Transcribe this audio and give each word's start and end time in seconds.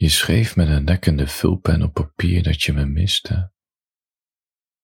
Je 0.00 0.08
schreef 0.08 0.56
met 0.56 0.68
een 0.68 0.84
lekkende 0.84 1.26
vulpen 1.26 1.82
op 1.82 1.92
papier 1.92 2.42
dat 2.42 2.62
je 2.62 2.72
me 2.72 2.84
miste, 2.86 3.52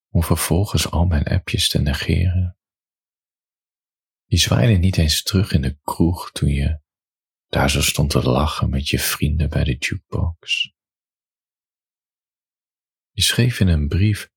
om 0.09 0.23
vervolgens 0.23 0.91
al 0.91 1.05
mijn 1.05 1.23
appjes 1.23 1.69
te 1.69 1.79
negeren. 1.79 2.57
Je 4.25 4.37
zwaaide 4.37 4.73
niet 4.73 4.97
eens 4.97 5.23
terug 5.23 5.51
in 5.51 5.61
de 5.61 5.79
kroeg 5.81 6.31
toen 6.31 6.49
je 6.49 6.81
daar 7.47 7.69
zo 7.69 7.81
stond 7.81 8.09
te 8.09 8.21
lachen 8.21 8.69
met 8.69 8.87
je 8.87 8.99
vrienden 8.99 9.49
bij 9.49 9.63
de 9.63 9.75
jukebox. 9.75 10.73
Je 13.11 13.21
schreef 13.21 13.59
in 13.59 13.67
een 13.67 13.87
brief 13.87 14.31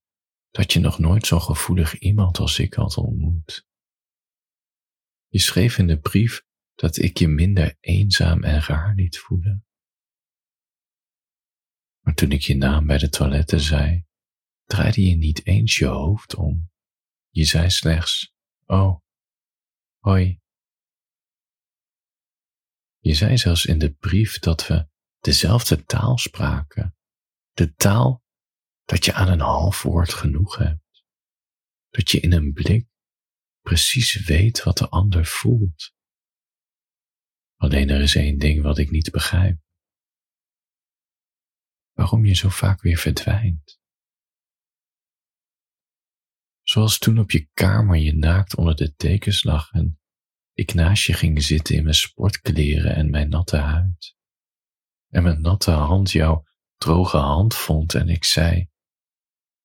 dat 0.51 0.73
je 0.73 0.81
nog 0.81 0.99
nooit 0.99 1.27
zo'n 1.27 1.43
gevoelig 1.43 1.99
iemand 1.99 2.39
als 2.39 2.59
ik 2.59 2.75
had 2.75 2.97
ontmoet. 2.97 3.67
Je 5.29 5.39
schreef 5.39 5.79
in 5.79 5.87
de 5.87 5.99
brief 5.99 6.45
dat 6.75 6.97
ik 6.97 7.19
je 7.19 7.29
minder 7.29 7.77
eenzaam 7.81 8.45
en 8.45 8.61
raar 8.61 8.95
liet 8.95 9.19
voelen. 9.19 9.65
Toen 12.21 12.31
ik 12.31 12.43
je 12.43 12.57
naam 12.57 12.87
bij 12.87 12.99
de 12.99 13.09
toiletten 13.09 13.61
zei, 13.61 14.05
draaide 14.65 15.09
je 15.09 15.17
niet 15.17 15.47
eens 15.47 15.77
je 15.77 15.87
hoofd 15.87 16.35
om. 16.35 16.71
Je 17.29 17.45
zei 17.45 17.71
slechts, 17.71 18.35
oh, 18.67 19.01
hoi. 19.99 20.41
Je 22.99 23.15
zei 23.15 23.39
zelfs 23.39 23.65
in 23.65 23.79
de 23.79 23.93
brief 23.93 24.39
dat 24.39 24.67
we 24.67 24.89
dezelfde 25.21 25.85
taal 25.85 26.19
spraken, 26.19 26.97
de 27.53 27.75
taal 27.75 28.25
dat 28.85 29.05
je 29.05 29.13
aan 29.13 29.29
een 29.29 29.41
half 29.41 29.83
woord 29.83 30.15
genoeg 30.15 30.57
hebt, 30.57 31.05
dat 31.89 32.11
je 32.11 32.21
in 32.21 32.33
een 32.33 32.53
blik 32.53 32.89
precies 33.61 34.25
weet 34.25 34.63
wat 34.63 34.79
de 34.79 34.89
ander 34.89 35.27
voelt. 35.27 35.95
Alleen 37.57 37.89
er 37.89 38.01
is 38.01 38.15
één 38.15 38.39
ding 38.39 38.63
wat 38.63 38.79
ik 38.79 38.91
niet 38.91 39.11
begrijp. 39.11 39.59
Waarom 41.93 42.25
je 42.25 42.35
zo 42.35 42.49
vaak 42.49 42.81
weer 42.83 42.97
verdwijnt. 42.97 43.81
Zoals 46.63 46.99
toen 46.99 47.19
op 47.19 47.31
je 47.31 47.49
kamer 47.53 47.97
je 47.97 48.15
naakt 48.15 48.57
onder 48.57 48.77
de 48.77 48.95
dekens 48.97 49.45
lag 49.45 49.71
en 49.71 50.01
ik 50.53 50.75
naast 50.75 51.07
je 51.07 51.13
ging 51.13 51.43
zitten 51.43 51.75
in 51.77 51.83
mijn 51.83 51.95
sportkleren 51.95 52.95
en 52.95 53.11
mijn 53.11 53.29
natte 53.29 53.57
huid. 53.57 54.17
En 55.09 55.23
mijn 55.23 55.41
natte 55.41 55.71
hand 55.71 56.11
jouw 56.11 56.45
droge 56.77 57.17
hand 57.17 57.55
vond 57.55 57.95
en 57.95 58.09
ik 58.09 58.25
zei, 58.25 58.71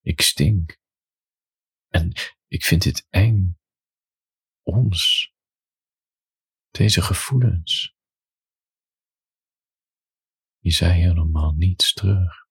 ik 0.00 0.20
stink. 0.20 0.78
En 1.88 2.12
ik 2.46 2.64
vind 2.64 2.82
dit 2.82 3.06
eng. 3.10 3.58
Ons. 4.62 5.32
Deze 6.70 7.02
gevoelens. 7.02 7.95
Je 10.66 10.72
zei 10.72 10.92
helemaal 10.92 11.54
niets 11.54 11.92
terug. 11.92 12.46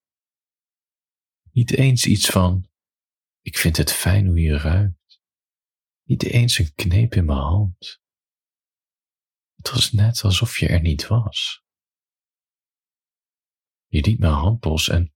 Niet 1.52 1.72
eens 1.72 2.06
iets 2.06 2.30
van, 2.30 2.70
ik 3.42 3.58
vind 3.58 3.78
het 3.78 3.92
fijn 3.92 4.26
hoe 4.26 4.40
je 4.40 4.58
ruikt. 4.58 5.22
Niet 6.04 6.24
eens 6.24 6.58
een 6.58 6.74
kneep 6.74 7.14
in 7.14 7.26
mijn 7.26 7.38
hand. 7.38 8.02
Het 9.56 9.72
was 9.72 9.92
net 9.92 10.24
alsof 10.24 10.58
je 10.58 10.68
er 10.68 10.82
niet 10.82 11.08
was. 11.08 11.64
Je 13.86 14.02
liet 14.02 14.20
mijn 14.20 14.34
hand 14.34 14.66
los 14.66 14.90
en 14.90 15.14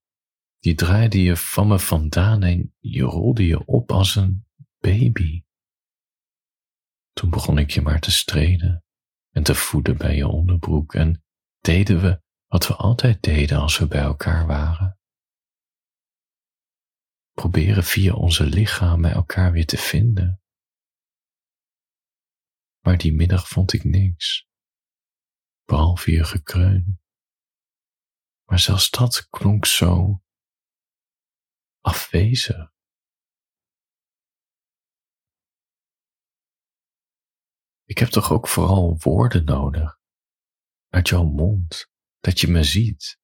die 0.59 0.75
draaide 0.75 1.21
je 1.21 1.37
van 1.37 1.67
me 1.67 1.79
vandaan 1.79 2.43
en 2.43 2.75
je 2.79 3.03
rolde 3.03 3.45
je 3.45 3.65
op 3.65 3.91
als 3.91 4.15
een 4.15 4.47
baby. 4.79 5.43
Toen 7.11 7.29
begon 7.29 7.57
ik 7.57 7.71
je 7.71 7.81
maar 7.81 7.99
te 7.99 8.11
strelen 8.11 8.83
en 9.29 9.43
te 9.43 9.55
voeden 9.55 9.97
bij 9.97 10.15
je 10.15 10.27
onderbroek 10.27 10.93
en 10.93 11.23
deden 11.59 12.01
we 12.01 12.27
wat 12.49 12.67
we 12.67 12.75
altijd 12.75 13.23
deden 13.23 13.59
als 13.59 13.77
we 13.77 13.87
bij 13.87 14.01
elkaar 14.01 14.47
waren. 14.47 14.99
Proberen 17.31 17.83
via 17.83 18.13
onze 18.13 18.45
lichamen 18.45 19.11
elkaar 19.11 19.51
weer 19.51 19.65
te 19.65 19.77
vinden. 19.77 20.41
Maar 22.79 22.97
die 22.97 23.13
middag 23.13 23.47
vond 23.47 23.73
ik 23.73 23.83
niks, 23.83 24.47
behalve 25.65 26.11
je 26.11 26.23
gekreun. 26.23 27.01
Maar 28.45 28.59
zelfs 28.59 28.89
dat 28.89 29.29
klonk 29.29 29.65
zo 29.65 30.23
afwezig. 31.81 32.73
Ik 37.83 37.97
heb 37.97 38.09
toch 38.09 38.31
ook 38.31 38.47
vooral 38.47 38.97
woorden 38.97 39.45
nodig 39.45 39.99
uit 40.87 41.07
jouw 41.07 41.23
mond, 41.23 41.88
dat 42.19 42.39
je 42.39 42.47
me 42.47 42.63
ziet, 42.63 43.19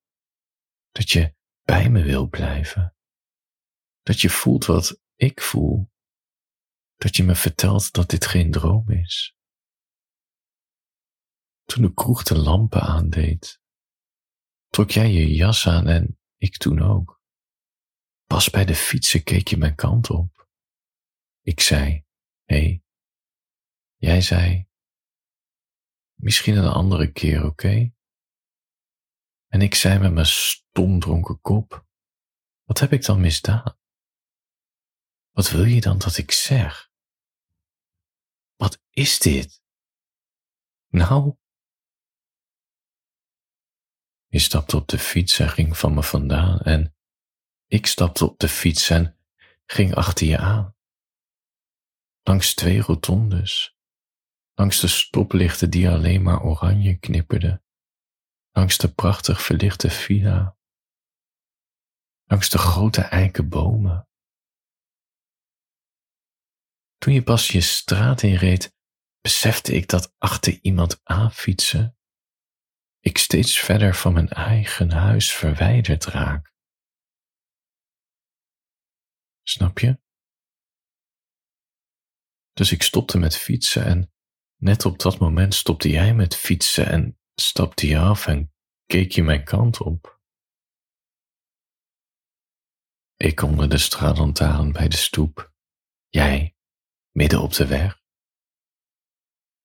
dat 0.92 1.10
je 1.10 1.36
bij 1.62 1.90
me 1.90 2.04
wil 2.04 2.28
blijven, 2.28 2.96
dat 4.02 4.22
je 4.22 4.30
voelt 4.30 4.66
wat 4.66 5.02
ik 5.16 5.42
voel, 5.42 5.92
dat 6.96 7.16
je 7.16 7.24
me 7.24 7.36
vertelt 7.36 7.92
dat 7.92 8.10
dit 8.10 8.26
geen 8.26 8.52
droom 8.52 8.90
is. 8.90 9.36
Toen 11.64 11.84
de 11.84 11.94
kroeg 11.94 12.24
de 12.24 12.38
lampen 12.38 12.82
aandeed, 12.82 13.62
trok 14.68 14.90
jij 14.92 15.12
je 15.12 15.34
jas 15.34 15.68
aan 15.68 15.88
en 15.88 16.20
ik 16.38 16.58
toen 16.58 16.80
ook. 16.82 17.22
Pas 18.26 18.50
bij 18.50 18.66
de 18.66 18.76
fietsen 18.76 19.24
keek 19.24 19.48
je 19.48 19.58
mijn 19.58 19.76
kant 19.76 20.10
op. 20.10 20.50
Ik 21.42 21.60
zei, 21.60 22.06
hé. 22.44 22.60
Hey. 22.60 22.84
Jij 23.96 24.22
zei, 24.22 24.68
misschien 26.14 26.58
een 26.58 26.72
andere 26.72 27.12
keer, 27.12 27.46
oké? 27.46 27.95
En 29.56 29.62
ik 29.62 29.76
zei 29.76 30.00
met 30.00 30.14
mijn 30.14 30.26
stomdronken 30.26 31.42
kop, 31.42 31.86
wat 32.64 32.80
heb 32.80 32.92
ik 32.92 33.06
dan 33.06 33.22
misdaan? 33.22 33.78
Wat 35.32 35.50
wil 35.50 35.64
je 35.64 35.82
dan 35.82 35.98
dat 35.98 36.18
ik 36.18 36.32
zeg? 36.32 36.92
Wat 38.56 38.84
is 38.90 39.20
dit? 39.20 39.62
Nou? 40.88 41.38
Je 44.26 44.40
stapte 44.40 44.76
op 44.76 44.88
de 44.88 45.00
fiets 45.00 45.40
en 45.40 45.50
ging 45.50 45.78
van 45.78 45.94
me 45.94 46.04
vandaan 46.04 46.60
en 46.60 46.96
ik 47.66 47.86
stapte 47.86 48.26
op 48.26 48.40
de 48.40 48.50
fiets 48.50 48.90
en 48.90 49.18
ging 49.66 49.94
achter 49.94 50.28
je 50.28 50.38
aan. 50.38 50.76
Langs 52.24 52.54
twee 52.54 52.82
rotondes, 52.82 53.78
langs 54.54 54.80
de 54.80 54.88
stoplichten 54.88 55.70
die 55.70 55.90
alleen 55.90 56.22
maar 56.22 56.44
oranje 56.44 56.98
knipperden, 56.98 57.65
langs 58.56 58.78
de 58.78 58.94
prachtig 58.94 59.42
verlichte 59.42 59.90
villa, 59.90 60.58
langs 62.24 62.50
de 62.50 62.58
grote 62.58 63.02
eikenbomen. 63.02 64.08
Toen 66.98 67.14
je 67.14 67.24
pas 67.24 67.48
je 67.48 67.62
straat 67.62 68.22
inreed, 68.22 68.76
besefte 69.22 69.74
ik 69.74 69.88
dat 69.88 70.14
achter 70.18 70.60
iemand 70.62 71.00
aanfietsen 71.04 71.96
ik 73.06 73.18
steeds 73.18 73.60
verder 73.60 73.96
van 73.96 74.14
mijn 74.14 74.30
eigen 74.30 74.92
huis 74.92 75.34
verwijderd 75.34 76.06
raak. 76.06 76.54
Snap 79.44 79.80
je? 79.80 80.00
Dus 82.54 82.72
ik 82.72 82.84
stopte 82.84 83.18
met 83.18 83.38
fietsen 83.38 83.86
en 83.86 84.14
net 84.56 84.86
op 84.86 85.00
dat 85.00 85.20
moment 85.20 85.54
stopte 85.54 85.90
jij 85.90 86.14
met 86.14 86.36
fietsen 86.36 86.88
en 86.88 87.20
stapte 87.36 87.88
je 87.88 88.00
af 88.00 88.28
en 88.28 88.54
keek 88.86 89.12
je 89.12 89.24
mijn 89.24 89.44
kant 89.44 89.82
op. 89.82 90.20
Ik 93.16 93.42
onder 93.42 93.70
de 93.70 93.78
straatlantaarn 93.78 94.72
bij 94.72 94.88
de 94.88 94.98
stoep, 94.98 95.54
jij 96.08 96.56
midden 97.12 97.42
op 97.42 97.54
de 97.54 97.68
weg. 97.68 98.04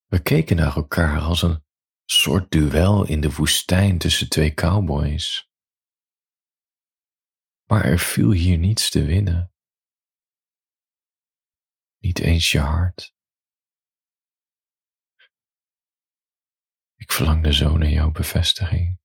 We 0.05 0.21
keken 0.21 0.55
naar 0.55 0.75
elkaar 0.75 1.19
als 1.19 1.41
een 1.41 1.65
soort 2.05 2.51
duel 2.51 3.07
in 3.07 3.21
de 3.21 3.31
woestijn 3.31 3.97
tussen 3.97 4.29
twee 4.29 4.53
cowboys. 4.53 5.49
Maar 7.65 7.83
er 7.85 7.99
viel 7.99 8.31
hier 8.31 8.57
niets 8.57 8.89
te 8.89 9.05
winnen 9.05 9.51
niet 12.01 12.19
eens 12.19 12.51
je 12.51 12.59
hart. 12.59 13.15
Verlangde 17.11 17.53
zo 17.53 17.77
naar 17.77 17.89
jouw 17.89 18.11
bevestiging 18.11 18.99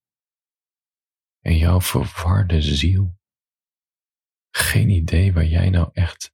en 1.39 1.57
jouw 1.57 1.81
verwarde 1.81 2.61
ziel. 2.61 3.19
Geen 4.49 4.89
idee 4.89 5.33
waar 5.33 5.45
jij 5.45 5.69
nou 5.69 5.89
echt 5.93 6.33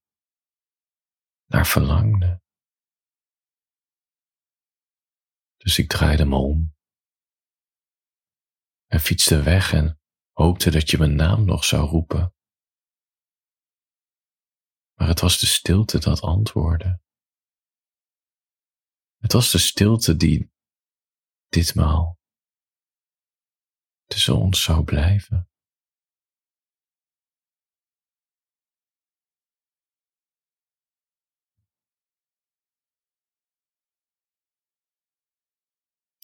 naar 1.46 1.68
verlangde. 1.68 2.42
Dus 5.58 5.78
ik 5.78 5.90
draaide 5.90 6.26
me 6.26 6.36
om 6.36 6.76
en 8.86 9.00
fietste 9.00 9.44
weg 9.44 9.74
en 9.74 10.02
hoopte 10.32 10.72
dat 10.72 10.90
je 10.90 10.98
mijn 10.98 11.16
naam 11.16 11.46
nog 11.46 11.64
zou 11.66 11.90
roepen 11.90 12.36
maar 14.94 15.08
het 15.08 15.20
was 15.20 15.40
de 15.40 15.46
stilte 15.46 16.00
dat 16.00 16.22
antwoordde. 16.22 17.02
Het 19.18 19.34
was 19.34 19.52
de 19.52 19.58
stilte 19.58 20.16
die 20.16 20.53
ditmaal 21.54 22.18
tussen 24.06 24.36
ons 24.36 24.64
zou 24.64 24.84
blijven. 24.84 25.53